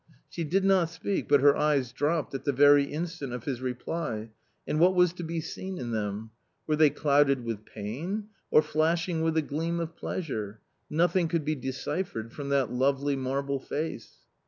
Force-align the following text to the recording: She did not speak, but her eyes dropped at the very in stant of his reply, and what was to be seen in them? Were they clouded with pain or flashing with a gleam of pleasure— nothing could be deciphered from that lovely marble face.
She 0.27 0.43
did 0.43 0.65
not 0.65 0.89
speak, 0.89 1.29
but 1.29 1.41
her 1.41 1.55
eyes 1.55 1.91
dropped 1.93 2.33
at 2.33 2.43
the 2.43 2.51
very 2.51 2.91
in 2.91 3.05
stant 3.05 3.33
of 3.33 3.43
his 3.43 3.61
reply, 3.61 4.31
and 4.67 4.79
what 4.79 4.95
was 4.95 5.13
to 5.13 5.23
be 5.23 5.39
seen 5.41 5.77
in 5.77 5.91
them? 5.91 6.31
Were 6.65 6.75
they 6.75 6.89
clouded 6.89 7.45
with 7.45 7.65
pain 7.65 8.29
or 8.49 8.63
flashing 8.63 9.21
with 9.21 9.37
a 9.37 9.43
gleam 9.43 9.79
of 9.79 9.95
pleasure— 9.95 10.59
nothing 10.89 11.27
could 11.27 11.45
be 11.45 11.53
deciphered 11.53 12.33
from 12.33 12.49
that 12.49 12.71
lovely 12.71 13.15
marble 13.15 13.59
face. 13.59 14.23